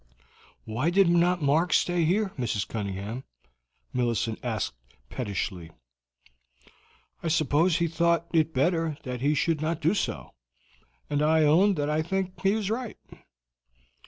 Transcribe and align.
"Why 0.65 0.89
did 0.89 1.09
not 1.09 1.43
Mark 1.43 1.73
stay 1.73 2.05
here, 2.05 2.29
Mrs. 2.35 2.67
Cunningham?" 2.67 3.23
Millicent 3.93 4.39
asked 4.41 4.73
pettishly. 5.11 5.69
"I 7.21 7.27
suppose 7.27 7.77
he 7.77 7.87
thought 7.87 8.25
it 8.33 8.51
better 8.51 8.97
that 9.03 9.21
he 9.21 9.35
should 9.35 9.61
not 9.61 9.79
do 9.79 9.93
so; 9.93 10.33
and 11.07 11.21
I 11.21 11.43
own 11.43 11.75
that 11.75 11.87
I 11.87 12.01
think 12.01 12.41
he 12.41 12.53
was 12.53 12.71
right." 12.71 12.97